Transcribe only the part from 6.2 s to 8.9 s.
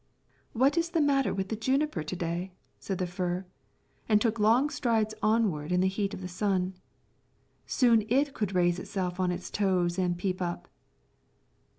the sun. Soon it could raise